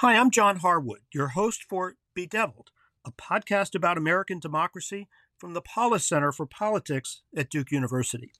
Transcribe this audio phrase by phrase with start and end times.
[0.00, 2.70] Hi, I'm John Harwood, your host for Bedeviled,
[3.04, 8.30] a podcast about American democracy from the Polis Center for Politics at Duke University.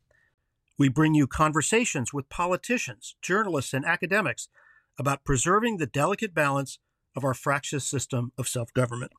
[0.79, 4.47] We bring you conversations with politicians, journalists, and academics
[5.01, 6.79] about preserving the delicate balance
[7.17, 9.11] of our fractious system of self government.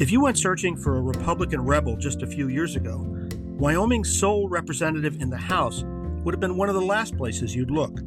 [0.00, 3.06] If you went searching for a Republican rebel just a few years ago,
[3.56, 5.84] Wyoming's sole representative in the House
[6.24, 7.98] would have been one of the last places you'd look.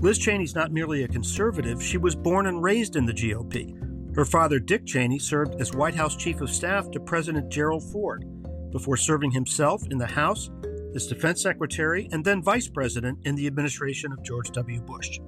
[0.00, 3.76] Liz Cheney's not merely a conservative, she was born and raised in the GOP.
[4.16, 8.24] Her father, Dick Cheney, served as White House Chief of Staff to President Gerald Ford
[8.70, 10.50] before serving himself in the House
[10.94, 14.80] as Defense Secretary and then Vice President in the administration of George W.
[14.80, 15.18] Bush.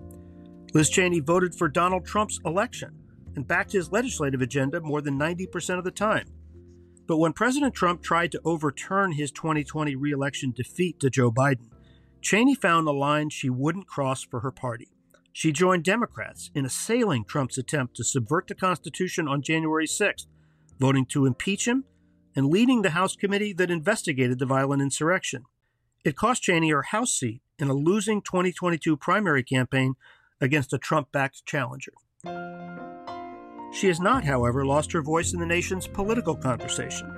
[0.75, 2.91] Liz Cheney voted for Donald Trump's election
[3.37, 6.27] and backed his legislative agenda more than 90% of the time.
[7.07, 11.69] But when President Trump tried to overturn his 2020 reelection defeat to Joe Biden,
[12.23, 14.89] Cheney found a line she wouldn't cross for her party.
[15.33, 20.27] She joined Democrats in assailing Trump's attempt to subvert the Constitution on January 6th,
[20.79, 21.85] voting to impeach him
[22.37, 25.45] and leading the House committee that investigated the violent insurrection.
[26.05, 29.95] It cost Cheney her House seat in a losing 2022 primary campaign
[30.41, 31.93] against a Trump backed challenger.
[33.73, 37.11] She has not, however, lost her voice in the nation's political conversation.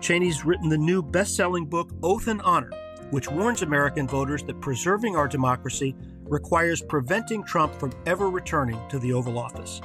[0.00, 2.70] Cheney's written the new best selling book, Oath and Honor
[3.14, 8.98] which warns American voters that preserving our democracy requires preventing Trump from ever returning to
[8.98, 9.80] the Oval Office.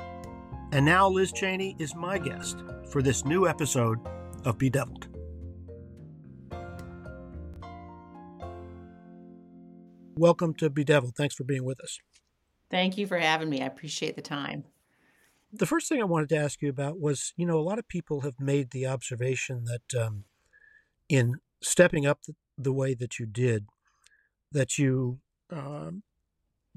[0.72, 4.00] And now Liz Cheney is my guest for this new episode
[4.46, 5.10] of Bedeviled.
[10.18, 11.16] Welcome to Bedeviled.
[11.16, 12.00] Thanks for being with us.
[12.72, 13.62] Thank you for having me.
[13.62, 14.64] I appreciate the time.
[15.54, 17.88] The first thing I wanted to ask you about was you know, a lot of
[17.88, 20.24] people have made the observation that um,
[21.08, 22.22] in stepping up
[22.60, 23.66] the way that you did,
[24.52, 26.04] that you um,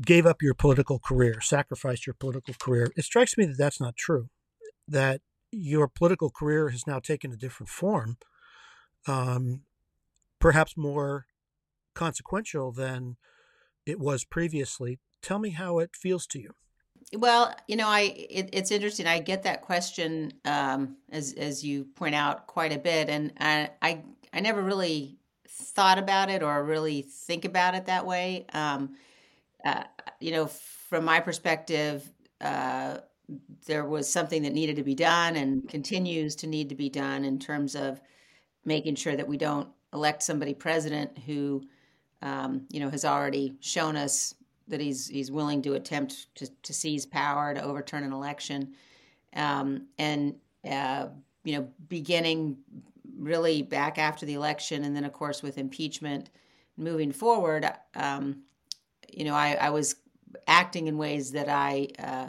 [0.01, 2.91] gave up your political career, sacrificed your political career.
[2.97, 4.29] It strikes me that that's not true.
[4.87, 8.17] That your political career has now taken a different form,
[9.07, 9.63] um,
[10.39, 11.27] perhaps more
[11.95, 13.17] consequential than
[13.85, 14.99] it was previously.
[15.21, 16.55] Tell me how it feels to you.
[17.15, 19.07] Well, you know, I it, it's interesting.
[19.07, 23.71] I get that question um, as as you point out quite a bit, and I
[23.83, 25.19] I, I never really
[25.63, 28.47] thought about it or really think about it that way.
[28.53, 28.97] Um,
[29.65, 29.85] uh,
[30.21, 32.99] you know, from my perspective, uh,
[33.67, 37.25] there was something that needed to be done and continues to need to be done
[37.25, 38.01] in terms of
[38.65, 41.63] making sure that we don't elect somebody president who,
[42.23, 44.35] um, you know, has already shown us
[44.69, 48.73] that he's he's willing to attempt to, to seize power to overturn an election,
[49.35, 50.35] um, and
[50.69, 51.09] uh,
[51.45, 52.57] you know, beginning
[53.17, 56.31] really back after the election, and then of course with impeachment
[56.77, 58.43] moving forward, um,
[59.13, 59.97] you know, I, I, was
[60.47, 62.29] acting in ways that I uh,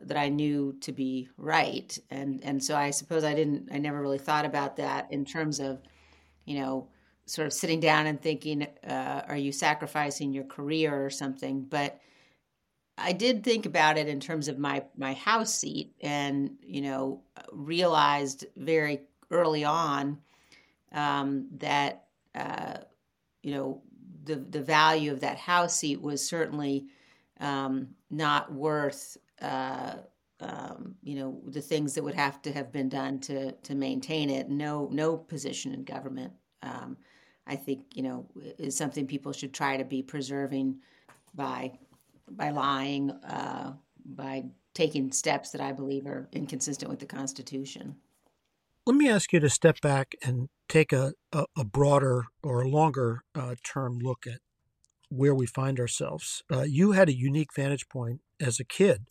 [0.00, 4.00] that I knew to be right, and and so I suppose I didn't, I never
[4.00, 5.80] really thought about that in terms of,
[6.44, 6.88] you know,
[7.26, 11.62] sort of sitting down and thinking, uh, are you sacrificing your career or something?
[11.62, 12.00] But
[12.98, 17.22] I did think about it in terms of my my house seat, and you know,
[17.52, 20.18] realized very early on
[20.92, 22.04] um, that
[22.34, 22.78] uh,
[23.42, 23.82] you know
[24.24, 26.86] the the value of that house seat was certainly
[27.40, 29.94] um, not worth uh,
[30.40, 34.30] um, you know the things that would have to have been done to to maintain
[34.30, 34.48] it.
[34.48, 36.32] No no position in government.
[36.62, 36.96] Um,
[37.46, 38.26] I think you know
[38.58, 40.80] is something people should try to be preserving
[41.34, 41.72] by
[42.30, 43.72] by lying, uh,
[44.04, 44.44] by
[44.74, 47.96] taking steps that I believe are inconsistent with the Constitution.
[48.86, 52.68] Let me ask you to step back and take a, a, a broader or a
[52.68, 54.38] longer uh, term look at
[55.08, 56.44] where we find ourselves.
[56.52, 59.08] Uh, you had a unique vantage point as a kid.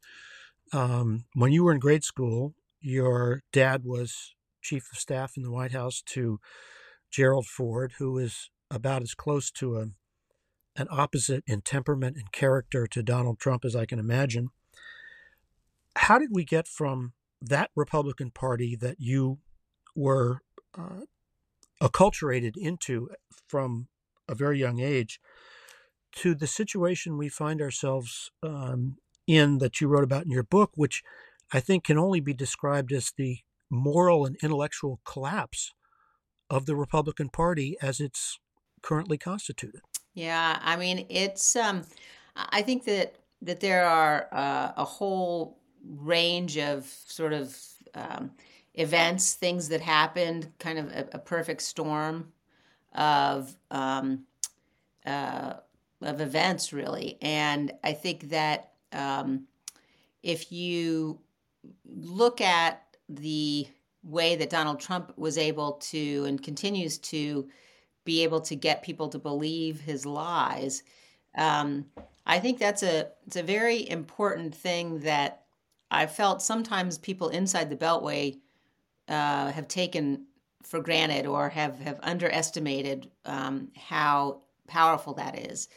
[0.71, 5.51] Um, when you were in grade school, your dad was chief of staff in the
[5.51, 6.39] White House to
[7.11, 9.87] Gerald Ford, who is about as close to a,
[10.77, 14.51] an opposite in temperament and character to Donald Trump as I can imagine.
[15.97, 17.11] How did we get from
[17.41, 19.39] that Republican Party that you
[19.95, 20.41] were
[20.77, 21.01] uh,
[21.81, 23.09] acculturated into
[23.47, 23.87] from
[24.27, 25.19] a very young age
[26.15, 28.97] to the situation we find ourselves um,
[29.27, 31.03] in that you wrote about in your book, which
[31.53, 33.39] I think can only be described as the
[33.69, 35.73] moral and intellectual collapse
[36.49, 38.39] of the Republican Party as it's
[38.81, 39.81] currently constituted.
[40.13, 41.55] Yeah, I mean, it's.
[41.55, 41.83] Um,
[42.35, 47.57] I think that that there are uh, a whole range of sort of
[47.93, 48.31] um,
[48.75, 52.31] events, things that happened, kind of a, a perfect storm
[52.93, 54.23] of um,
[55.05, 55.53] uh,
[56.01, 57.17] of events, really.
[57.21, 59.47] And I think that um,
[60.23, 61.19] if you
[61.85, 63.67] look at the
[64.03, 67.47] way that Donald Trump was able to and continues to
[68.03, 70.83] be able to get people to believe his lies,
[71.37, 71.85] um,
[72.25, 75.43] I think that's a it's a very important thing that
[75.91, 78.39] I felt sometimes people inside the Beltway
[79.07, 80.25] uh, have taken
[80.63, 85.69] for granted or have have underestimated um, how powerful that is.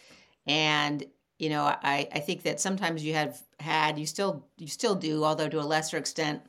[0.47, 1.05] And
[1.39, 5.25] you know, I, I think that sometimes you have had you still you still do,
[5.25, 6.43] although to a lesser extent,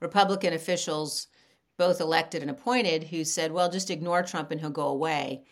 [0.00, 1.26] Republican officials,
[1.76, 5.44] both elected and appointed, who said, "Well, just ignore Trump and he'll go away."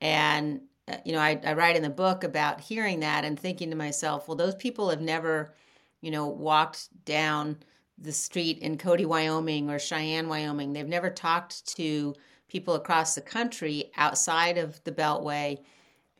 [0.00, 3.70] And uh, you know, I, I write in the book about hearing that and thinking
[3.70, 5.54] to myself, "Well, those people have never,
[6.00, 7.58] you know, walked down."
[7.98, 10.72] The street in Cody, Wyoming or Cheyenne, Wyoming.
[10.72, 12.14] They've never talked to
[12.48, 15.58] people across the country outside of the Beltway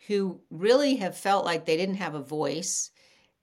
[0.06, 2.90] who really have felt like they didn't have a voice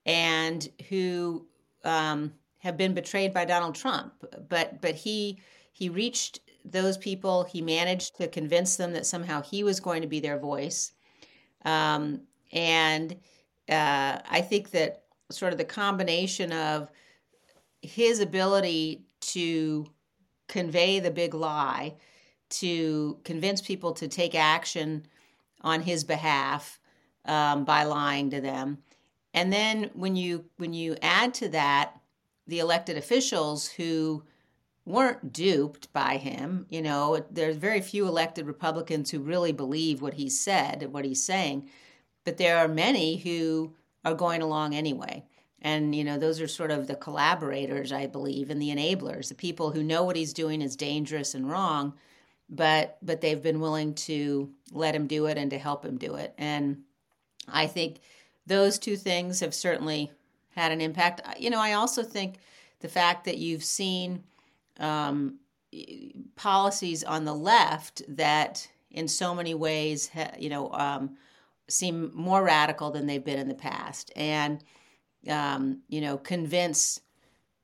[0.06, 1.45] and who
[1.83, 4.13] um, have been betrayed by Donald Trump.
[4.50, 5.39] But but he
[5.74, 7.44] he reached those people.
[7.44, 10.92] He managed to convince them that somehow he was going to be their voice.
[11.66, 13.13] Um, and
[13.69, 16.92] uh, I think that sort of the combination of
[17.81, 19.88] his ability to
[20.48, 21.95] convey the big lie,
[22.50, 25.06] to convince people to take action
[25.62, 26.80] on his behalf
[27.25, 28.80] um, by lying to them,
[29.33, 32.00] and then when you when you add to that
[32.48, 34.24] the elected officials who
[34.86, 40.16] weren't duped by him, you know, there's very few elected Republicans who really believe what
[40.16, 41.69] he said, what he's saying,
[42.25, 43.74] but there are many who
[44.04, 45.24] are going along anyway.
[45.62, 49.36] And, you know, those are sort of the collaborators, I believe, and the enablers, the
[49.36, 51.94] people who know what he's doing is dangerous and wrong,
[52.50, 56.16] but but they've been willing to let him do it and to help him do
[56.16, 56.34] it.
[56.38, 56.84] And
[57.48, 58.00] I think
[58.48, 60.12] those two things have certainly
[60.56, 61.22] had an impact.
[61.40, 62.36] You know, I also think
[62.80, 64.24] the fact that you've seen
[64.80, 65.36] um,
[66.36, 70.10] policies on the left that, in so many ways,
[70.40, 71.18] you know, um,
[71.69, 74.64] seem more radical than they've been in the past, and
[75.29, 77.01] um, you know, convince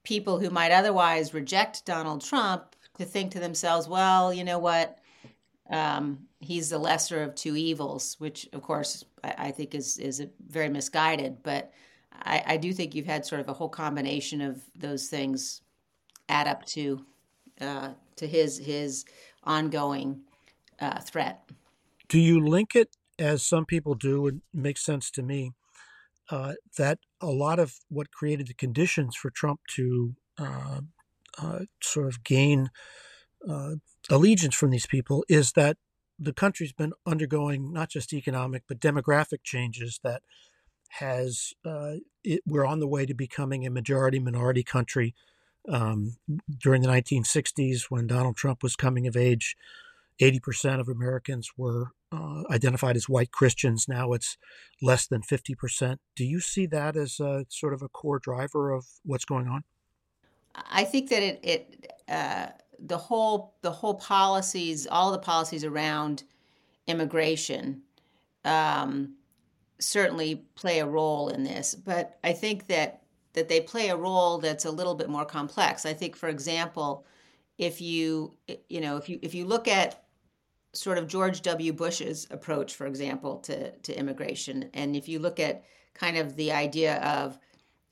[0.03, 4.99] people who might otherwise reject Donald Trump to think to themselves, well, you know what?
[5.69, 10.25] Um, he's the lesser of two evils, which, of course, I, I think is is
[10.47, 11.43] very misguided.
[11.43, 11.73] But
[12.13, 15.61] I, I, do think you've had sort of a whole combination of those things
[16.29, 17.05] add up to
[17.59, 19.03] uh, to his his
[19.43, 20.21] ongoing
[20.79, 21.49] uh, threat.
[22.07, 24.27] Do you link it as some people do?
[24.27, 25.51] It makes sense to me
[26.29, 30.81] uh, that a lot of what created the conditions for Trump to uh,
[31.41, 32.69] uh, sort of gain
[33.47, 33.75] uh,
[34.09, 35.77] allegiance from these people is that
[36.19, 40.23] the country's been undergoing not just economic but demographic changes that
[40.89, 45.13] has uh, it, we're on the way to becoming a majority minority country.
[45.69, 46.15] Um,
[46.61, 49.57] during the 1960s, when Donald Trump was coming of age,
[50.21, 53.85] 80% of Americans were uh, identified as white Christians.
[53.87, 54.37] Now it's
[54.81, 55.97] less than 50%.
[56.15, 59.63] Do you see that as a, sort of a core driver of what's going on?
[60.71, 62.47] I think that it, it uh,
[62.79, 66.23] the whole the whole policies, all the policies around
[66.87, 67.83] immigration,
[68.43, 69.15] um,
[69.79, 71.75] certainly play a role in this.
[71.75, 75.85] But I think that that they play a role that's a little bit more complex.
[75.85, 77.05] I think, for example,
[77.57, 78.33] if you
[78.69, 80.03] you know if you if you look at
[80.77, 81.73] sort of George W.
[81.73, 84.69] Bush's approach, for example, to, to immigration.
[84.73, 87.39] And if you look at kind of the idea of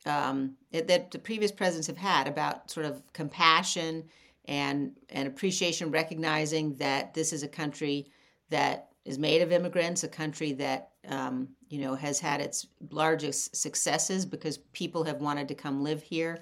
[0.05, 4.03] um, that the previous presidents have had about sort of compassion
[4.45, 8.11] and, and appreciation, recognizing that this is a country
[8.49, 13.55] that is made of immigrants, a country that um, you know has had its largest
[13.55, 16.39] successes because people have wanted to come live here.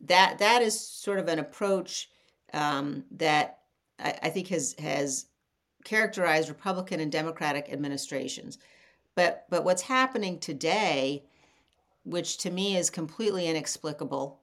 [0.00, 2.10] That that is sort of an approach
[2.52, 3.58] um, that
[3.98, 5.26] I, I think has has
[5.84, 8.58] characterized Republican and Democratic administrations.
[9.14, 11.24] But but what's happening today,
[12.04, 14.40] which to me is completely inexplicable,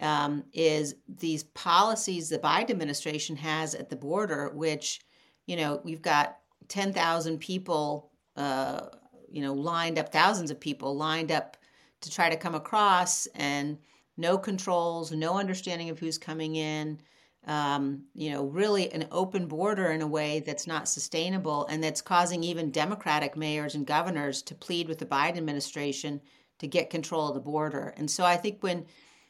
[0.00, 5.00] um, is these policies the Biden administration has at the border, which
[5.46, 8.88] you know we've got ten thousand people, uh,
[9.30, 11.56] you know, lined up, thousands of people lined up
[12.02, 13.78] to try to come across, and
[14.16, 17.00] no controls, no understanding of who's coming in
[17.46, 22.02] um, you know, really an open border in a way that's not sustainable and that's
[22.02, 26.20] causing even Democratic mayors and governors to plead with the Biden administration
[26.58, 27.94] to get control of the border.
[27.96, 28.84] And so I think when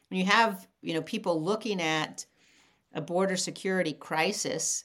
[0.09, 2.26] when you have, you know, people looking at
[2.95, 4.85] a border security crisis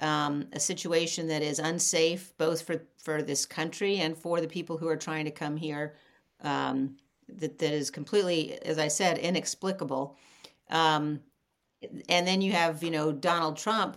[0.00, 4.76] um, a situation that is unsafe both for, for this country and for the people
[4.76, 5.94] who are trying to come here.
[6.42, 6.96] Um,
[7.28, 10.16] that, that is completely, as I said, inexplicable.
[10.70, 11.20] Um,
[12.08, 13.96] and then you have, you know, Donald Trump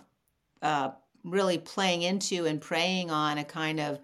[0.62, 0.91] uh,
[1.24, 4.00] really playing into and preying on a kind of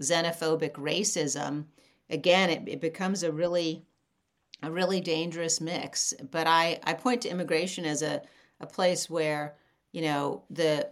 [0.00, 1.64] xenophobic racism.
[2.10, 3.84] Again, it, it becomes a really,
[4.62, 6.14] a really dangerous mix.
[6.30, 8.22] But I, I point to immigration as a,
[8.60, 9.56] a place where,
[9.92, 10.90] you know, the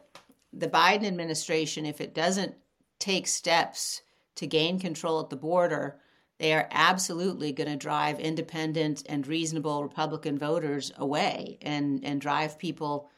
[0.53, 2.55] the Biden administration, if it doesn't
[2.99, 4.03] take steps
[4.37, 5.99] to gain control at the border,
[6.39, 12.59] they are absolutely going to drive independent and reasonable Republican voters away and, and drive
[12.59, 13.09] people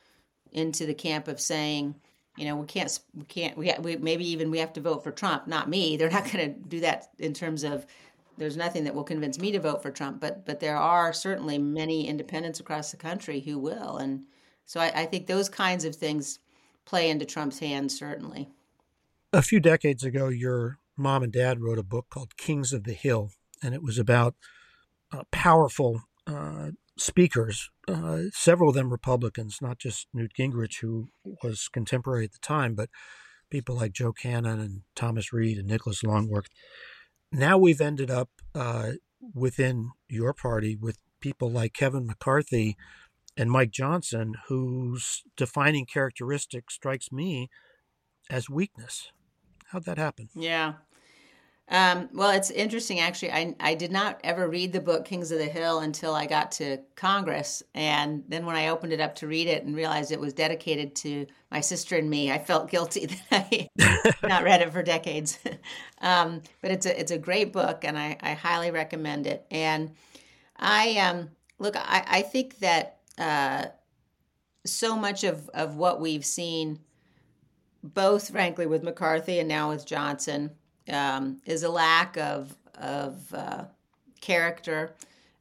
[0.53, 1.95] into the camp of saying,
[2.37, 5.11] you know, we can't, we can't, we, we maybe even we have to vote for
[5.11, 5.97] Trump, not me.
[5.99, 7.87] They're not going to do that in terms of
[8.37, 11.59] there's nothing that will convince me to vote for Trump, but but there are certainly
[11.59, 14.27] many independents across the country who will, and
[14.65, 16.39] so I, I think those kinds of things
[16.85, 18.49] play into Trump's hands certainly.
[19.33, 22.93] A few decades ago, your mom and dad wrote a book called Kings of the
[22.93, 23.31] Hill,
[23.63, 24.35] and it was about
[25.13, 31.09] uh, powerful uh, speakers, uh, several of them Republicans, not just Newt Gingrich, who
[31.43, 32.91] was contemporary at the time, but
[33.51, 36.49] people like Joe Cannon and Thomas Reed and Nicholas Longworth.
[37.33, 38.93] Now we've ended up uh,
[39.35, 42.77] within your party with people like Kevin McCarthy
[43.37, 47.49] and Mike Johnson, whose defining characteristic strikes me
[48.31, 49.11] as weakness.
[49.71, 50.29] How'd that happen?
[50.35, 50.75] Yeah.
[51.71, 53.33] Um, well, it's interesting, actually.
[53.33, 56.51] I, I did not ever read the book Kings of the Hill until I got
[56.53, 57.63] to Congress.
[57.75, 60.97] And then when I opened it up to read it and realized it was dedicated
[60.97, 63.69] to my sister and me, I felt guilty that I
[64.27, 65.39] not read it for decades.
[66.01, 69.45] um, but it's a, it's a great book, and I, I highly recommend it.
[69.51, 69.91] And
[70.57, 73.67] I um, look, I, I think that uh,
[74.65, 76.81] so much of, of what we've seen,
[77.83, 80.53] both frankly with McCarthy and now with Johnson,
[80.89, 83.65] um, is a lack of of uh,
[84.21, 84.95] character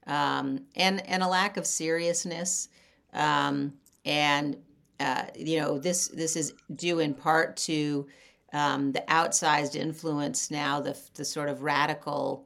[0.08, 2.70] um, and and a lack of seriousness.
[3.14, 3.74] Um,
[4.06, 4.58] and
[5.00, 8.08] uh, you know this this is due in part to
[8.54, 12.46] um, the outsized influence now the the sort of radical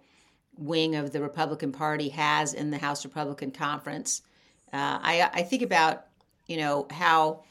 [0.57, 4.21] wing of the Republican Party has in the House Republican Conference.
[4.73, 6.07] Uh, I I think about
[6.47, 7.43] you know how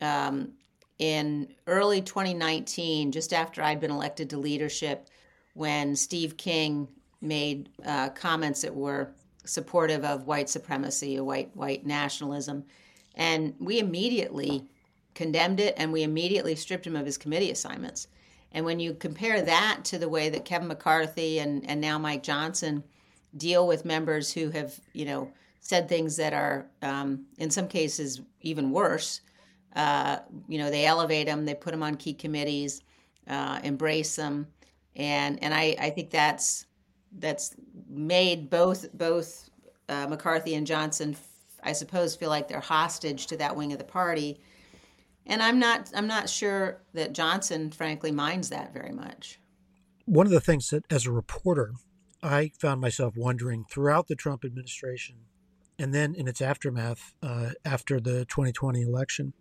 [0.00, 0.52] um,
[0.98, 5.08] in early 2019, just after I'd been elected to leadership,
[5.54, 6.88] when Steve King
[7.20, 9.10] made uh, comments that were
[9.44, 12.64] supportive of white supremacy, white white nationalism,
[13.14, 14.66] and we immediately
[15.14, 18.08] condemned it, and we immediately stripped him of his committee assignments.
[18.52, 22.22] And when you compare that to the way that Kevin McCarthy and, and now Mike
[22.22, 22.84] Johnson
[23.36, 28.20] deal with members who have, you know, said things that are, um, in some cases,
[28.40, 29.20] even worse,
[29.74, 32.82] uh, you know, they elevate them, they put them on key committees,
[33.28, 34.46] uh, embrace them,
[34.96, 36.66] and and I, I think that's
[37.18, 37.54] that's
[37.88, 39.48] made both both
[39.88, 41.16] uh, McCarthy and Johnson,
[41.62, 44.40] I suppose, feel like they're hostage to that wing of the party,
[45.26, 49.38] and I'm not I'm not sure that Johnson, frankly, minds that very much.
[50.04, 51.72] One of the things that, as a reporter,
[52.22, 55.16] I found myself wondering throughout the Trump administration,
[55.78, 59.32] and then in its aftermath uh, after the 2020 election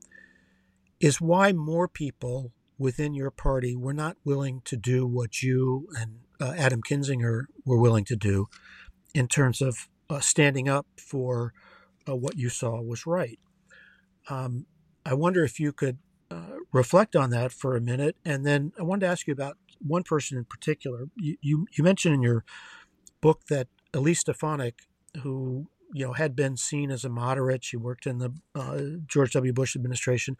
[1.01, 6.19] is why more people within your party were not willing to do what you and
[6.39, 8.47] uh, Adam Kinzinger were willing to do
[9.13, 11.53] in terms of uh, standing up for
[12.07, 13.39] uh, what you saw was right.
[14.29, 14.65] Um,
[15.05, 15.97] I wonder if you could
[16.29, 18.15] uh, reflect on that for a minute.
[18.23, 21.05] And then I wanted to ask you about one person in particular.
[21.15, 22.45] You, you, you mentioned in your
[23.21, 24.75] book that Elise Stefanik,
[25.21, 29.33] who you know had been seen as a moderate, she worked in the uh, George
[29.33, 29.53] W.
[29.53, 30.37] Bush administration.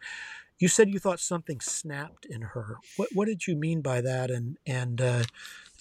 [0.58, 2.76] You said you thought something snapped in her.
[2.96, 4.30] What what did you mean by that?
[4.30, 5.24] And and uh,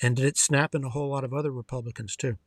[0.02, 2.38] and did it snap in a whole lot of other Republicans too?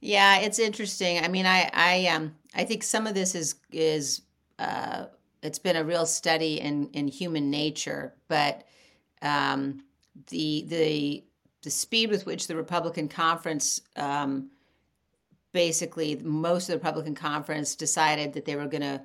[0.00, 1.22] Yeah, it's interesting.
[1.22, 4.22] I mean, I I um I think some of this is is
[4.58, 5.06] uh,
[5.42, 8.64] it's been a real study in in human nature, but
[9.22, 9.82] um,
[10.28, 11.24] the the
[11.62, 14.50] the speed with which the Republican conference um,
[15.52, 19.02] basically most of the Republican conference decided that they were going to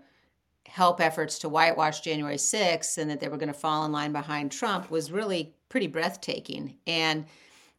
[0.66, 4.12] help efforts to whitewash January 6th and that they were going to fall in line
[4.12, 6.78] behind Trump was really pretty breathtaking.
[6.88, 7.26] And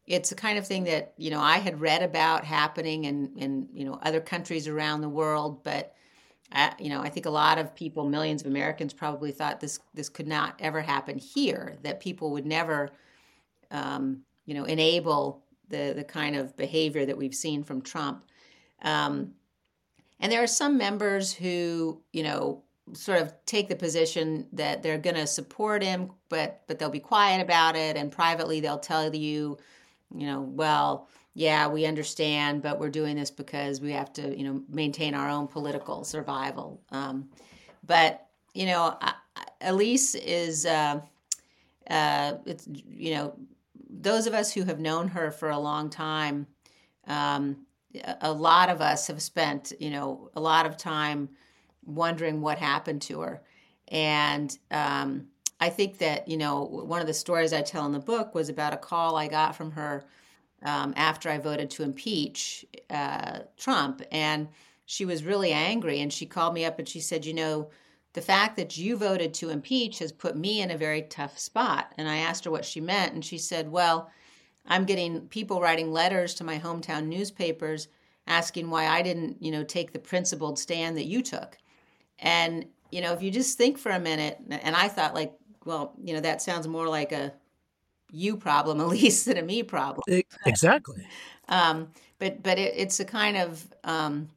[0.06, 3.68] it's the kind of thing that, you know, I had read about happening in, in
[3.72, 5.94] you know, other countries around the world, but
[6.50, 9.78] I, you know, I think a lot of people, millions of Americans probably thought this
[9.94, 12.90] this could not ever happen here, that people would never
[13.70, 18.24] um, you know, enable the the kind of behavior that we've seen from Trump.
[18.82, 19.32] Um,
[20.20, 22.62] and there are some members who, you know,
[22.92, 27.00] sort of take the position that they're going to support him, but but they'll be
[27.00, 29.58] quiet about it, and privately they'll tell you,
[30.14, 34.44] you know, well, yeah, we understand, but we're doing this because we have to, you
[34.44, 36.80] know, maintain our own political survival.
[36.90, 37.30] Um,
[37.86, 38.98] but you know,
[39.62, 41.00] Elise is, uh,
[41.88, 43.34] uh, it's you know,
[43.88, 46.46] those of us who have known her for a long time,
[47.06, 47.56] um,
[48.20, 51.28] a lot of us have spent, you know, a lot of time
[51.84, 53.42] wondering what happened to her.
[53.88, 55.26] And um,
[55.60, 58.48] I think that, you know, one of the stories I tell in the book was
[58.48, 60.04] about a call I got from her
[60.62, 64.02] um, after I voted to impeach uh, Trump.
[64.10, 64.48] And
[64.86, 66.00] she was really angry.
[66.00, 67.70] And she called me up and she said, you know,
[68.14, 71.92] the fact that you voted to impeach has put me in a very tough spot.
[71.96, 73.14] And I asked her what she meant.
[73.14, 74.10] And she said, well,
[74.66, 77.88] I'm getting people writing letters to my hometown newspapers
[78.26, 81.58] asking why I didn't, you know, take the principled stand that you took.
[82.18, 85.32] And, you know, if you just think for a minute, and I thought, like,
[85.64, 87.32] well, you know, that sounds more like a
[88.10, 90.02] you problem, Elise, than a me problem.
[90.46, 91.06] Exactly.
[91.48, 94.28] um, but but it, it's a kind of, um,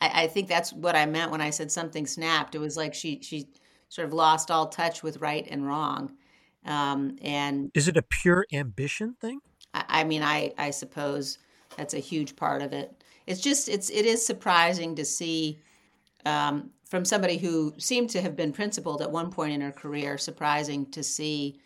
[0.00, 2.54] I, I think that's what I meant when I said something snapped.
[2.54, 3.48] It was like she she
[3.88, 6.12] sort of lost all touch with right and wrong.
[6.64, 9.40] Um, and is it a pure ambition thing?
[9.74, 11.38] I, I mean, I I suppose
[11.76, 13.02] that's a huge part of it.
[13.26, 15.58] It's just it's it is surprising to see
[16.24, 20.18] um, from somebody who seemed to have been principled at one point in her career,
[20.18, 21.58] surprising to see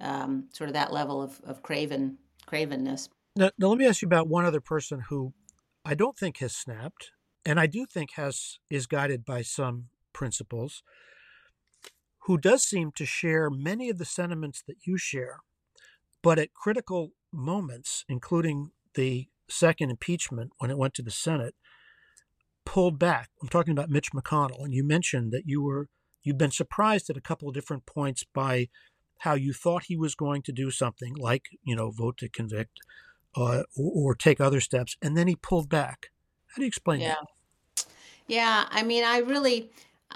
[0.00, 3.08] um, sort of that level of, of craven cravenness.
[3.36, 5.32] Now, now, let me ask you about one other person who
[5.84, 7.12] I don't think has snapped,
[7.46, 10.82] and I do think has is guided by some principles,
[12.26, 15.40] who does seem to share many of the sentiments that you share,
[16.22, 21.54] but at critical moments, including the second impeachment when it went to the Senate,
[22.64, 23.30] pulled back.
[23.40, 25.88] I'm talking about Mitch McConnell, and you mentioned that you were
[26.22, 28.68] you've been surprised at a couple of different points by
[29.20, 32.78] how you thought he was going to do something like you know vote to convict
[33.36, 36.08] uh, or, or, take other steps, and then he pulled back.
[36.48, 37.14] How do you explain yeah.
[37.76, 37.86] that?
[38.26, 39.70] Yeah, I mean, I really.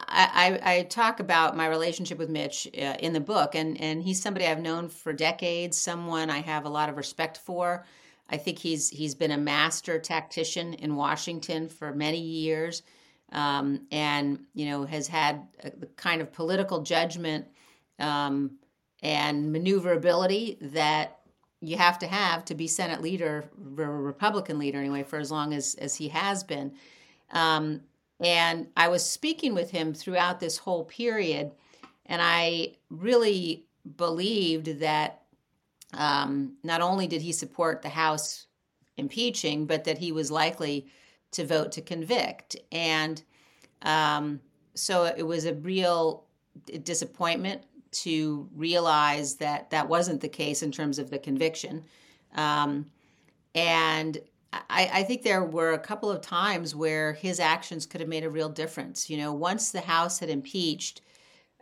[0.08, 4.20] I, I, talk about my relationship with Mitch uh, in the book, and, and he's
[4.20, 7.84] somebody I've known for decades, someone I have a lot of respect for.
[8.28, 12.82] I think he's he's been a master tactician in Washington for many years,
[13.32, 17.46] um, and you know has had the kind of political judgment
[17.98, 18.52] um,
[19.02, 21.20] and maneuverability that
[21.60, 25.74] you have to have to be Senate leader, Republican leader anyway, for as long as
[25.76, 26.72] as he has been.
[27.30, 27.82] Um,
[28.20, 31.52] and I was speaking with him throughout this whole period,
[32.06, 35.22] and I really believed that
[35.94, 38.46] um, not only did he support the House
[38.96, 40.86] impeaching, but that he was likely
[41.32, 42.56] to vote to convict.
[42.72, 43.22] And
[43.82, 44.40] um,
[44.74, 46.24] so it was a real
[46.82, 51.84] disappointment to realize that that wasn't the case in terms of the conviction.
[52.34, 52.86] Um,
[53.54, 54.18] and
[54.68, 58.24] I, I, think there were a couple of times where his actions could have made
[58.24, 59.08] a real difference.
[59.10, 61.00] You know, once the House had impeached,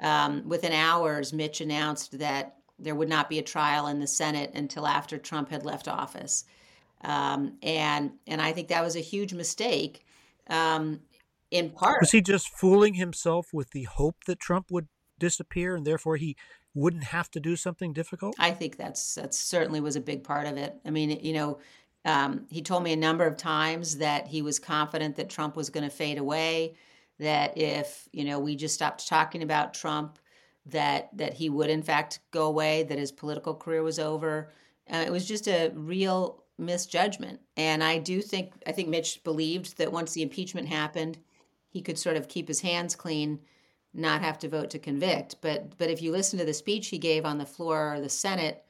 [0.00, 4.52] um, within hours, Mitch announced that there would not be a trial in the Senate
[4.54, 6.44] until after Trump had left office.
[7.02, 10.04] Um, and and I think that was a huge mistake.
[10.48, 11.00] Um,
[11.50, 15.86] in part, was he just fooling himself with the hope that Trump would disappear, and
[15.86, 16.36] therefore he
[16.74, 18.34] wouldn't have to do something difficult?
[18.38, 20.74] I think that's that certainly was a big part of it.
[20.84, 21.58] I mean, you know,
[22.04, 25.70] um, he told me a number of times that he was confident that Trump was
[25.70, 26.74] going to fade away.
[27.18, 30.18] That if you know we just stopped talking about Trump,
[30.66, 34.50] that that he would in fact go away, that his political career was over.
[34.92, 39.78] Uh, it was just a real misjudgment, and I do think I think Mitch believed
[39.78, 41.18] that once the impeachment happened,
[41.68, 43.40] he could sort of keep his hands clean,
[43.94, 45.36] not have to vote to convict.
[45.40, 48.10] But but if you listen to the speech he gave on the floor of the
[48.10, 48.64] Senate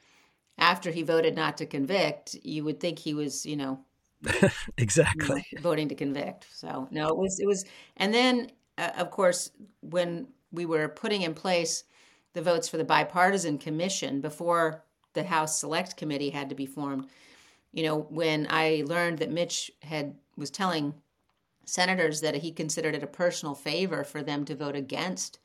[0.58, 3.80] after he voted not to convict, you would think he was you know
[4.78, 6.46] exactly you know, voting to convict.
[6.52, 7.64] So no, it was it was,
[7.96, 11.84] and then uh, of course when we were putting in place
[12.32, 17.08] the votes for the bipartisan commission before the House Select Committee had to be formed.
[17.72, 20.94] You know, when I learned that Mitch had was telling
[21.64, 25.38] senators that he considered it a personal favor for them to vote against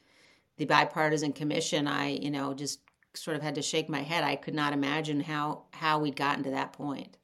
[0.57, 2.81] the bipartisan commission, I, you know, just
[3.15, 4.23] sort of had to shake my head.
[4.23, 7.17] I could not imagine how how we'd gotten to that point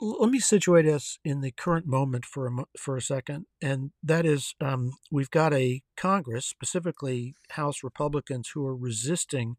[0.00, 4.24] let me situate us in the current moment for a for a second, and that
[4.24, 9.56] is, um, we've got a Congress, specifically House Republicans, who are resisting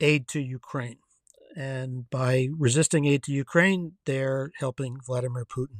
[0.00, 0.98] aid to Ukraine,
[1.56, 5.78] and by resisting aid to Ukraine, they're helping Vladimir Putin.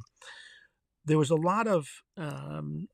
[1.05, 2.87] There was a lot of um,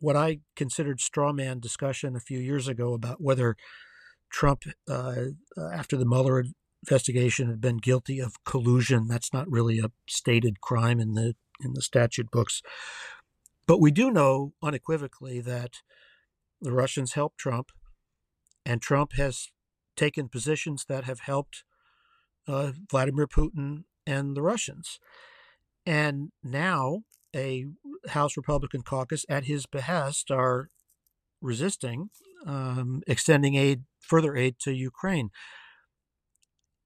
[0.00, 3.56] what I considered straw man discussion a few years ago about whether
[4.30, 5.14] Trump, uh,
[5.72, 6.44] after the Mueller
[6.82, 9.08] investigation, had been guilty of collusion.
[9.08, 12.62] That's not really a stated crime in the in the statute books,
[13.66, 15.82] but we do know unequivocally that
[16.60, 17.70] the Russians helped Trump,
[18.64, 19.50] and Trump has
[19.96, 21.64] taken positions that have helped
[22.48, 24.98] uh, Vladimir Putin and the Russians.
[25.84, 27.02] And now
[27.34, 27.66] a
[28.08, 30.70] House Republican caucus, at his behest, are
[31.40, 32.10] resisting
[32.46, 35.30] um, extending aid, further aid to Ukraine.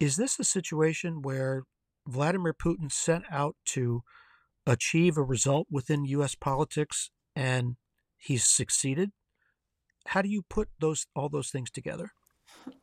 [0.00, 1.64] Is this a situation where
[2.06, 4.02] Vladimir Putin set out to
[4.66, 6.34] achieve a result within U.S.
[6.34, 7.76] politics and
[8.16, 9.10] he's succeeded?
[10.08, 12.10] How do you put those all those things together?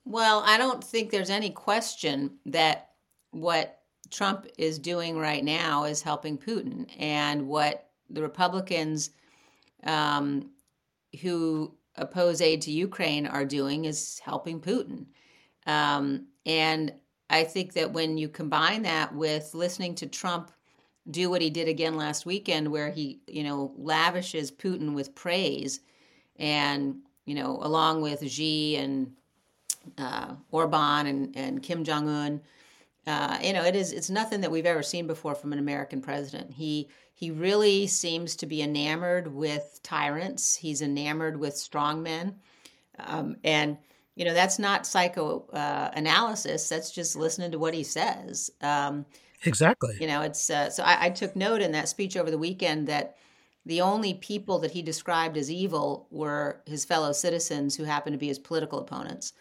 [0.06, 2.90] Well, I don't think there's any question that
[3.32, 3.80] what
[4.10, 9.12] Trump is doing right now is helping Putin, and what the Republicans
[9.84, 10.52] um,
[11.22, 15.06] who oppose aid to Ukraine are doing is helping Putin.
[15.68, 16.94] Um, and
[17.30, 20.52] I think that when you combine that with listening to Trump
[21.10, 25.80] do what he did again last weekend, where he, you know, lavishes Putin with praise,
[26.38, 29.12] and you know, along with Xi and
[29.98, 32.42] uh, Orban and, and Kim Jong Un,
[33.08, 36.02] uh, you know, it is it's nothing that we've ever seen before from an American
[36.02, 36.52] president.
[36.52, 40.56] He he really seems to be enamored with tyrants.
[40.56, 42.36] He's enamored with strongmen,
[43.00, 43.78] um, and
[44.16, 46.72] you know that's not psychoanalysis.
[46.72, 48.52] Uh, that's just listening to what he says.
[48.62, 49.06] Um,
[49.46, 49.98] exactly.
[50.00, 52.88] You know, it's uh, so I, I took note in that speech over the weekend
[52.88, 53.18] that
[53.66, 58.20] the only people that he described as evil were his fellow citizens who happened to
[58.20, 59.34] be his political opponents.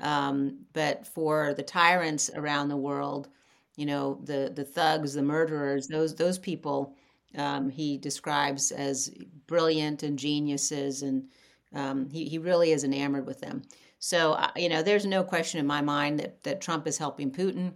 [0.00, 3.28] Um, but for the tyrants around the world,
[3.76, 6.96] you know, the the thugs, the murderers, those those people,
[7.36, 9.10] um, he describes as
[9.46, 11.28] brilliant and geniuses, and
[11.74, 13.62] um, he he really is enamored with them.
[13.98, 17.30] So uh, you know, there's no question in my mind that that Trump is helping
[17.30, 17.74] Putin,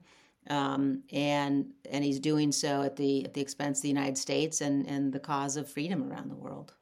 [0.51, 4.61] um, and and he's doing so at the at the expense of the United States
[4.61, 6.75] and and the cause of freedom around the world.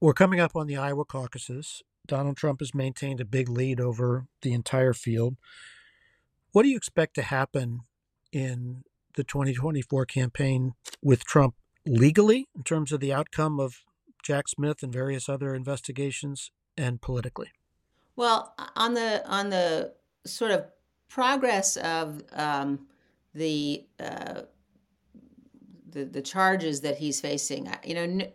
[0.00, 1.82] We're coming up on the Iowa caucuses.
[2.06, 5.36] Donald Trump has maintained a big lead over the entire field.
[6.52, 7.80] What do you expect to happen
[8.32, 11.54] in the 2024 campaign with Trump
[11.86, 13.76] legally in terms of the outcome of
[14.22, 17.50] Jack Smith and various other investigations and politically?
[18.16, 19.92] Well, on the on the
[20.24, 20.66] sort of
[21.08, 22.86] progress of um,
[23.34, 24.42] the, uh,
[25.90, 28.26] the the charges that he's facing, you know,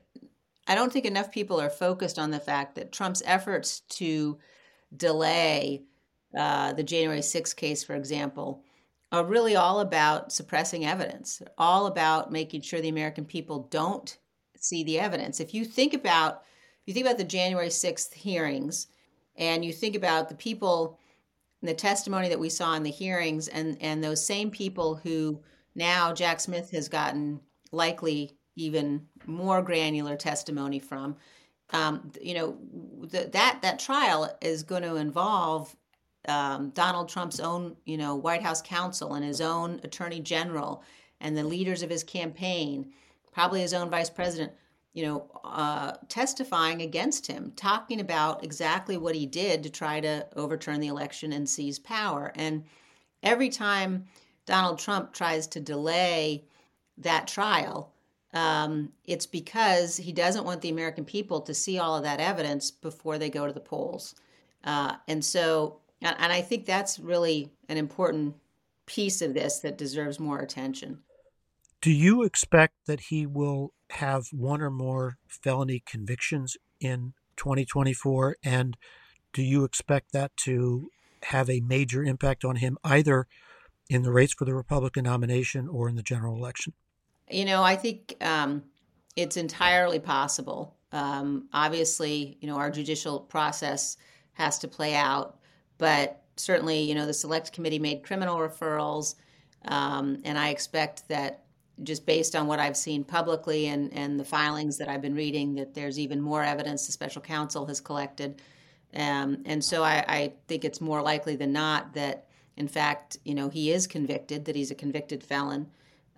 [0.69, 4.37] I don't think enough people are focused on the fact that Trump's efforts to
[4.95, 5.81] delay
[6.37, 8.63] uh, the January 6th case, for example,
[9.11, 14.19] are really all about suppressing evidence, all about making sure the American people don't
[14.57, 15.39] see the evidence.
[15.39, 16.43] If you think about
[16.83, 18.87] if you think about the January 6th hearings
[19.37, 20.99] and you think about the people
[21.61, 25.41] and the testimony that we saw in the hearings and and those same people who
[25.73, 27.39] now Jack Smith has gotten
[27.71, 31.15] likely even more granular testimony from.
[31.71, 32.57] Um, you know,
[33.01, 35.75] the, that that trial is going to involve
[36.27, 40.83] um, Donald Trump's own, you know, White House counsel and his own attorney general
[41.21, 42.91] and the leaders of his campaign,
[43.31, 44.51] probably his own vice president,
[44.93, 50.27] you know, uh, testifying against him, talking about exactly what he did to try to
[50.35, 52.31] overturn the election and seize power.
[52.35, 52.63] And
[53.23, 54.05] every time
[54.45, 56.45] Donald Trump tries to delay
[56.97, 57.93] that trial,
[58.33, 62.69] um, it's because he doesn't want the American people to see all of that evidence
[62.69, 64.15] before they go to the polls.
[64.63, 68.35] Uh, and so, and I think that's really an important
[68.85, 70.99] piece of this that deserves more attention.
[71.81, 78.37] Do you expect that he will have one or more felony convictions in 2024?
[78.43, 78.77] And
[79.33, 80.89] do you expect that to
[81.23, 83.27] have a major impact on him either
[83.89, 86.73] in the race for the Republican nomination or in the general election?
[87.29, 88.63] You know, I think um,
[89.15, 90.75] it's entirely possible.
[90.91, 93.97] Um, obviously, you know, our judicial process
[94.33, 95.37] has to play out,
[95.77, 99.15] but certainly, you know, the select committee made criminal referrals,
[99.65, 101.43] um, and I expect that
[101.83, 105.55] just based on what I've seen publicly and, and the filings that I've been reading,
[105.55, 108.41] that there's even more evidence the special counsel has collected.
[108.93, 113.35] Um, and so I, I, think it's more likely than not that, in fact, you
[113.35, 115.67] know, he is convicted, that he's a convicted felon.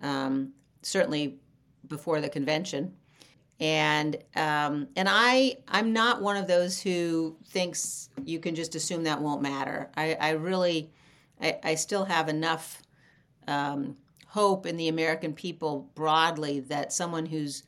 [0.00, 1.38] Um, certainly
[1.86, 2.94] before the convention.
[3.60, 9.04] And um, and I I'm not one of those who thinks you can just assume
[9.04, 9.90] that won't matter.
[9.96, 10.90] I, I really
[11.40, 12.82] I, I still have enough
[13.46, 17.62] um, hope in the American people broadly that someone who's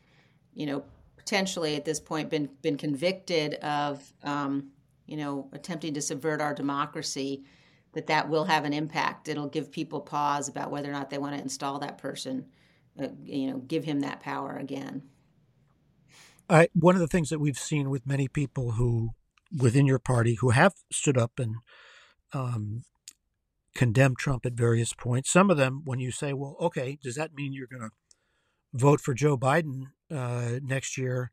[0.54, 0.82] you know
[1.16, 4.70] potentially at this point been been convicted of um,
[5.06, 7.44] you know attempting to subvert our democracy
[7.92, 11.18] that that will have an impact it'll give people pause about whether or not they
[11.18, 12.44] want to install that person
[13.00, 15.02] uh, you know give him that power again
[16.48, 19.10] I, one of the things that we've seen with many people who
[19.56, 21.56] within your party who have stood up and
[22.32, 22.82] um,
[23.74, 25.30] condemned Trump at various points.
[25.30, 27.90] Some of them, when you say, well, okay, does that mean you're going to
[28.72, 31.30] vote for Joe Biden uh, next year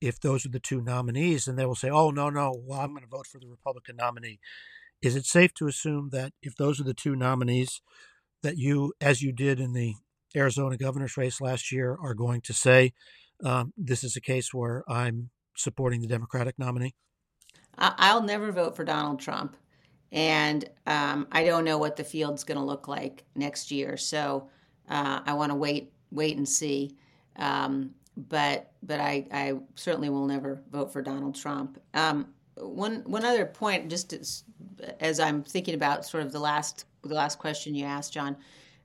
[0.00, 1.46] if those are the two nominees?
[1.48, 3.96] And they will say, oh, no, no, well, I'm going to vote for the Republican
[3.96, 4.38] nominee.
[5.02, 7.82] Is it safe to assume that if those are the two nominees,
[8.42, 9.94] that you, as you did in the
[10.36, 12.92] Arizona governor's race last year, are going to say,
[13.44, 16.94] um, this is a case where I'm supporting the Democratic nominee?
[17.76, 19.56] I'll never vote for Donald Trump.
[20.12, 23.96] And um, I don't know what the field's going to look like next year.
[23.96, 24.48] So
[24.88, 26.96] uh, I want to wait, wait and see.
[27.36, 31.80] Um, but but I, I certainly will never vote for Donald Trump.
[31.94, 34.44] Um, one one other point, just as,
[35.00, 38.36] as, I'm thinking about sort of the last the last question you asked, John,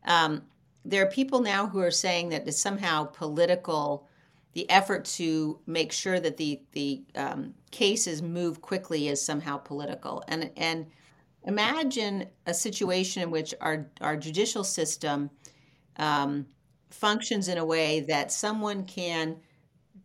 [0.06, 0.42] um,
[0.86, 4.08] there are people now who are saying that it's somehow political
[4.54, 10.24] the effort to make sure that the the um, cases move quickly is somehow political.
[10.28, 10.88] And and
[11.44, 15.30] imagine a situation in which our our judicial system
[15.98, 16.46] um,
[16.90, 19.38] functions in a way that someone can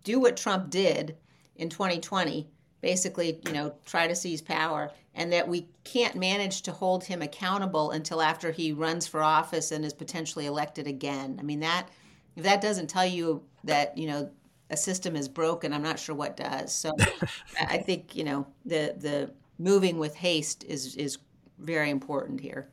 [0.03, 1.17] do what Trump did
[1.57, 2.51] in 2020,
[2.85, 7.23] basically, you know, try to seize power, and that we can't manage to hold him
[7.23, 11.38] accountable until after he runs for office and is potentially elected again.
[11.40, 11.88] I mean that
[12.37, 14.31] if that doesn't tell you that you know
[14.68, 16.75] a system is broken, I'm not sure what does.
[16.75, 16.92] So
[17.61, 21.16] I think you know the the moving with haste is is
[21.59, 22.68] very important here.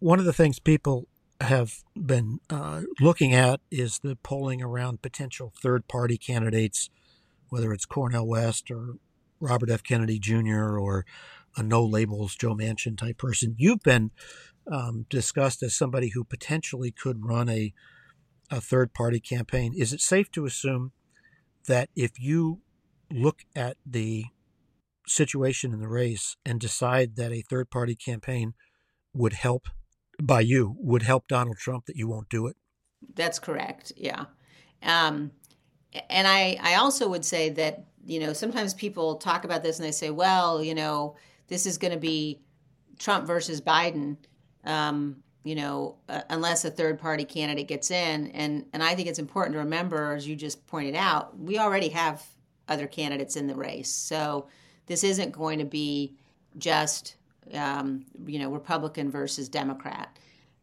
[0.00, 1.06] One of the things people
[1.40, 6.90] have been uh, looking at is the polling around potential third party candidates,
[7.50, 8.94] whether it's Cornel West or
[9.40, 9.82] Robert F.
[9.82, 10.78] Kennedy Jr.
[10.78, 11.04] or
[11.56, 13.54] a no labels Joe Manchin type person.
[13.58, 14.10] You've been
[14.70, 17.72] um, discussed as somebody who potentially could run a
[18.50, 19.72] a third party campaign.
[19.76, 20.90] Is it safe to assume
[21.68, 22.60] that if you
[23.12, 24.24] look at the
[25.06, 28.54] situation in the race and decide that a third party campaign
[29.14, 29.68] would help
[30.20, 32.56] by you would help Donald Trump that you won't do it?
[33.14, 33.92] That's correct.
[33.96, 34.26] Yeah.
[34.82, 35.32] Um,
[36.08, 39.86] and I, I also would say that, you know, sometimes people talk about this and
[39.86, 41.16] they say, well, you know,
[41.48, 42.40] this is going to be
[42.98, 44.16] Trump versus Biden.
[44.64, 48.26] Um, you know, uh, unless a third party candidate gets in.
[48.32, 51.88] And, and I think it's important to remember, as you just pointed out, we already
[51.88, 52.22] have
[52.68, 53.90] other candidates in the race.
[53.90, 54.48] So
[54.86, 56.14] this isn't going to be
[56.58, 57.16] just,
[57.54, 60.18] um, you know, Republican versus Democrat.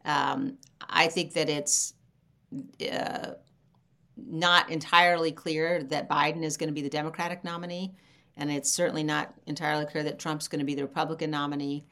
[0.05, 0.57] Um,
[0.89, 1.95] I think that it's
[2.91, 3.31] uh,
[4.17, 7.93] not entirely clear that Biden is going to be the Democratic nominee.
[8.35, 11.85] And it's certainly not entirely clear that Trump's going to be the Republican nominee.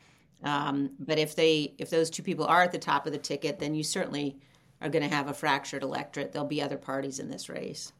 [0.43, 3.59] Um, but if they if those two people are at the top of the ticket,
[3.59, 4.37] then you certainly
[4.81, 6.31] are going to have a fractured electorate.
[6.31, 7.93] There'll be other parties in this race.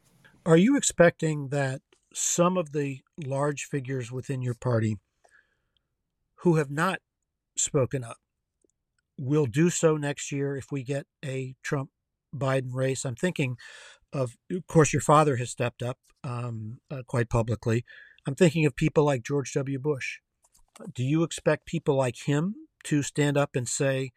[0.45, 1.81] Are you expecting that
[2.13, 4.97] some of the large figures within your party
[6.39, 6.99] who have not
[7.57, 8.17] spoken up
[9.17, 11.89] will do so next year if we get a Trump
[12.35, 13.05] Biden race?
[13.05, 13.57] I'm thinking
[14.15, 17.83] of, of course, your father has stepped up um, uh, quite publicly.
[18.27, 19.79] I'm thinking of people like George W.
[19.79, 20.19] Bush
[20.93, 24.11] do you expect people like him to stand up and say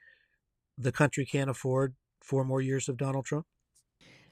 [0.76, 3.46] the country can't afford four more years of Donald Trump?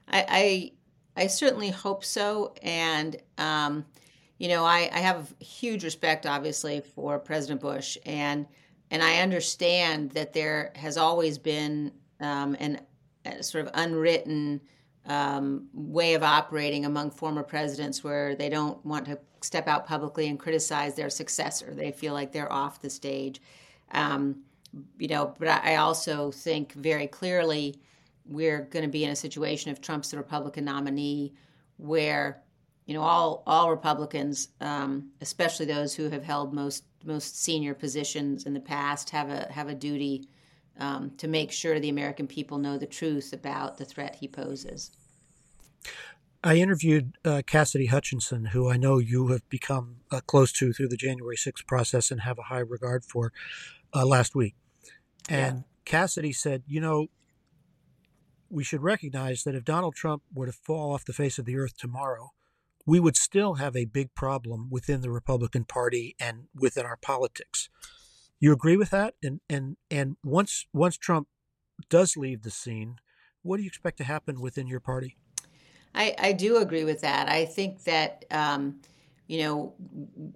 [0.07, 0.71] I
[1.17, 3.85] I, I certainly hope so, and um,
[4.37, 8.45] you know I, I have huge respect, obviously, for President Bush, and
[8.91, 12.81] and I understand that there has always been um, an
[13.41, 14.61] sort of unwritten
[15.07, 20.27] um, way of operating among former presidents where they don't want to step out publicly
[20.27, 21.73] and criticize their successor.
[21.73, 23.41] They feel like they're off the stage.
[23.91, 24.43] Um,
[24.97, 27.79] you know, but I also think very clearly
[28.25, 31.33] we're going to be in a situation if Trump's the Republican nominee
[31.77, 32.41] where
[32.85, 38.45] you know all all Republicans, um, especially those who have held most most senior positions
[38.45, 40.27] in the past, have a have a duty
[40.79, 44.91] um, to make sure the American people know the truth about the threat he poses.
[46.43, 50.89] I interviewed uh, Cassidy Hutchinson, who I know you have become uh, close to through
[50.89, 53.33] the January 6th process and have a high regard for
[53.93, 54.55] uh, last week.
[55.29, 55.63] And yeah.
[55.85, 57.07] Cassidy said, you know,
[58.49, 61.57] we should recognize that if Donald Trump were to fall off the face of the
[61.57, 62.31] earth tomorrow,
[62.85, 67.69] we would still have a big problem within the Republican Party and within our politics.
[68.39, 69.15] You agree with that?
[69.23, 71.27] And and and once once Trump
[71.89, 72.97] does leave the scene,
[73.41, 75.17] what do you expect to happen within your party?
[75.95, 77.27] I, I do agree with that.
[77.27, 78.79] I think that, um,
[79.27, 79.73] you know,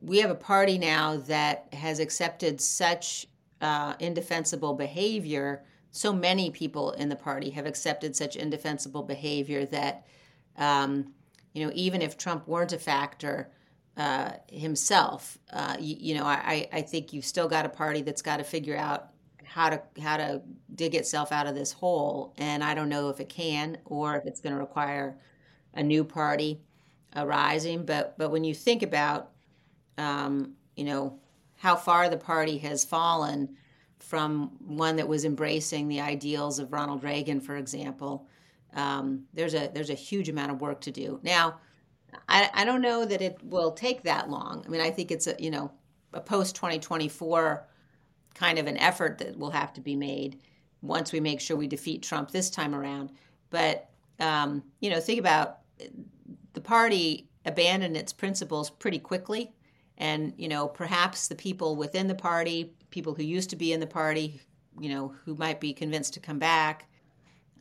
[0.02, 3.28] we have a party now that has accepted such
[3.62, 5.64] uh, indefensible behavior.
[5.92, 10.08] So many people in the party have accepted such indefensible behavior that,
[10.58, 11.14] um,
[11.54, 13.52] you know, even if Trump weren't a factor
[13.98, 18.22] uh, himself, uh, you, you, know, I, I think you've still got a party that's
[18.22, 19.10] got to figure out
[19.44, 20.42] how to how to
[20.76, 22.34] dig itself out of this hole.
[22.38, 25.18] And I don't know if it can or if it's going to require
[25.74, 26.62] a new party
[27.16, 27.86] arising.
[27.86, 29.32] But but when you think about,
[29.98, 31.20] um, you know,
[31.58, 33.58] how far the party has fallen
[34.00, 38.28] from one that was embracing the ideals of Ronald Reagan, for example,
[38.74, 41.20] um, there's a there's a huge amount of work to do.
[41.24, 41.60] Now,
[42.28, 44.64] I, I don't know that it will take that long.
[44.66, 45.72] I mean, I think it's a you know
[46.14, 47.68] a post 2024
[48.34, 50.40] kind of an effort that will have to be made
[50.82, 53.12] once we make sure we defeat Trump this time around.
[53.50, 55.60] But um, you know, think about
[56.54, 59.54] the party abandoned its principles pretty quickly.
[59.98, 63.80] And, you know, perhaps the people within the party, people who used to be in
[63.80, 64.42] the party,
[64.80, 66.88] you know, who might be convinced to come back,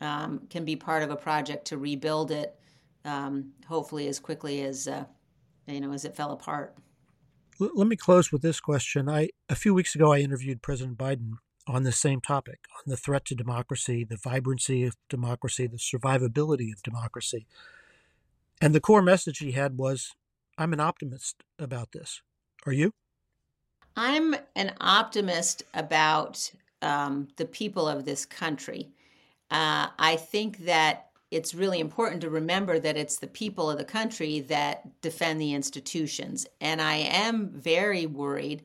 [0.01, 2.59] um, can be part of a project to rebuild it,
[3.05, 5.05] um, hopefully as quickly as, uh,
[5.67, 6.77] you know, as it fell apart.
[7.59, 9.09] Let me close with this question.
[9.09, 11.33] I a few weeks ago I interviewed President Biden
[11.67, 16.73] on the same topic, on the threat to democracy, the vibrancy of democracy, the survivability
[16.73, 17.47] of democracy.
[18.63, 20.13] And the core message he had was
[20.57, 22.23] I'm an optimist about this.
[22.67, 22.93] Are you?
[23.97, 26.51] I'm an optimist about
[26.83, 28.91] um, the people of this country.
[29.51, 33.85] Uh, I think that it's really important to remember that it's the people of the
[33.85, 36.47] country that defend the institutions.
[36.61, 38.63] And I am very worried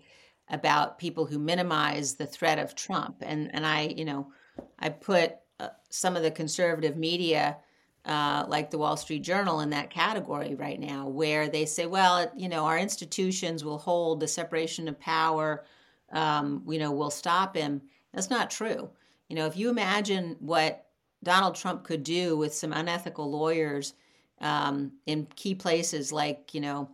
[0.49, 3.17] about people who minimize the threat of Trump.
[3.21, 4.31] And, and I, you know,
[4.79, 7.57] I put uh, some of the conservative media
[8.05, 12.31] uh, like the Wall Street Journal in that category right now, where they say, well,
[12.35, 15.65] you know, our institutions will hold the separation of power,
[16.11, 17.81] um, you know, will stop him.
[18.13, 18.89] That's not true.
[19.27, 20.84] You know, if you imagine what
[21.25, 23.95] Donald Trump could do with some unethical lawyers
[24.39, 26.87] um, in key places like, you know,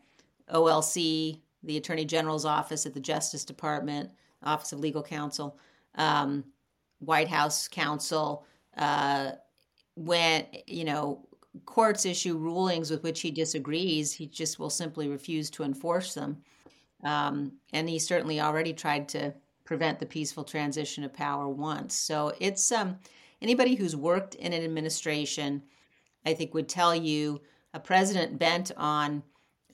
[0.52, 4.10] OLC, the Attorney General's office at the Justice Department,
[4.42, 5.60] Office of Legal Counsel,
[5.96, 6.44] um,
[7.00, 8.46] White House counsel,
[8.78, 9.32] uh,
[9.96, 11.28] when you know
[11.66, 16.38] courts issue rulings with which he disagrees, he just will simply refuse to enforce them.
[17.04, 19.34] Um, and he certainly already tried to
[19.66, 21.96] prevent the peaceful transition of power once.
[21.96, 22.98] So it's um,
[23.42, 25.64] anybody who's worked in an administration,
[26.26, 27.42] I think, would tell you
[27.74, 29.24] a president bent on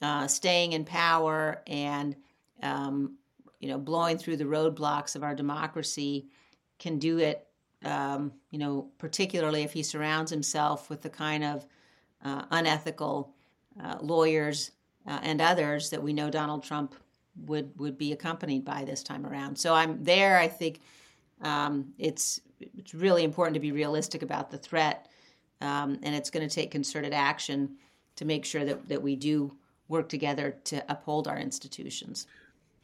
[0.00, 2.16] uh, staying in power and
[2.62, 3.16] um,
[3.60, 6.28] you know blowing through the roadblocks of our democracy
[6.78, 7.48] can do it
[7.84, 11.66] um, you know, particularly if he surrounds himself with the kind of
[12.24, 13.34] uh, unethical
[13.82, 14.72] uh, lawyers
[15.06, 16.94] uh, and others that we know Donald Trump
[17.46, 19.56] would would be accompanied by this time around.
[19.56, 20.38] So I'm there.
[20.38, 20.80] I think
[21.40, 25.08] um, it's it's really important to be realistic about the threat,
[25.60, 27.76] um, and it's going to take concerted action
[28.16, 29.56] to make sure that that we do
[29.88, 32.26] work together to uphold our institutions.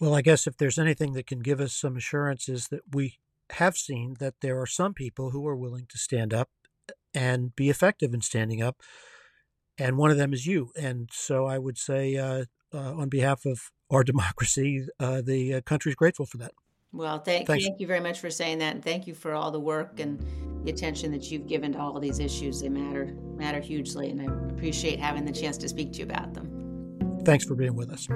[0.00, 3.18] Well, I guess if there's anything that can give us some assurances that we
[3.50, 6.48] have seen that there are some people who are willing to stand up
[7.12, 8.80] and be effective in standing up.
[9.78, 10.70] And one of them is you.
[10.76, 15.60] And so I would say, uh, uh, on behalf of our democracy, uh, the uh,
[15.62, 16.52] country is grateful for that.
[16.94, 19.58] Well, thank, thank you very much for saying that, and thank you for all the
[19.58, 20.24] work and
[20.64, 22.60] the attention that you've given to all of these issues.
[22.60, 26.34] They matter matter hugely, and I appreciate having the chance to speak to you about
[26.34, 27.20] them.
[27.24, 28.06] Thanks for being with us.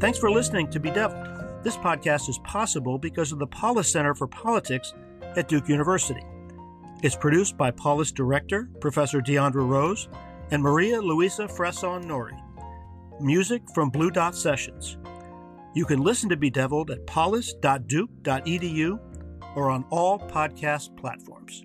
[0.00, 1.64] Thanks for listening to Bedeviled.
[1.64, 4.92] This podcast is possible because of the Polis Center for Politics
[5.36, 6.22] at Duke University.
[7.02, 10.08] It's produced by Polis director, Professor Deondra Rose,
[10.50, 12.41] and Maria Luisa Fresson Nori.
[13.22, 14.98] Music from Blue Dot Sessions.
[15.74, 18.98] You can listen to Bedeviled at polis.duke.edu
[19.54, 21.64] or on all podcast platforms.